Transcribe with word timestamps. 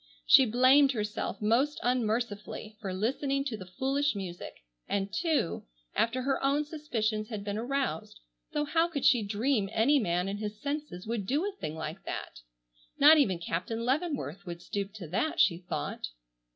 She 0.25 0.47
blamed 0.47 0.93
herself 0.93 1.39
most 1.43 1.79
unmercifully 1.83 2.75
for 2.81 2.91
listening 2.91 3.45
to 3.45 3.55
the 3.55 3.67
foolish 3.67 4.15
music 4.15 4.55
and, 4.89 5.13
too, 5.13 5.65
after 5.95 6.23
her 6.23 6.43
own 6.43 6.65
suspicions 6.65 7.29
had 7.29 7.43
been 7.43 7.59
aroused, 7.59 8.19
though 8.51 8.65
how 8.65 8.87
could 8.87 9.05
she 9.05 9.21
dream 9.21 9.69
any 9.71 9.99
man 9.99 10.27
in 10.27 10.37
his 10.37 10.59
senses 10.59 11.05
would 11.05 11.27
do 11.27 11.45
a 11.45 11.55
thing 11.55 11.75
like 11.75 12.03
that! 12.05 12.39
Not 12.97 13.19
even 13.19 13.37
Captain 13.37 13.85
Leavenworth 13.85 14.43
would 14.43 14.63
stoop 14.63 14.91
to 14.95 15.07
that, 15.09 15.39
she 15.39 15.59
thought. 15.59 16.07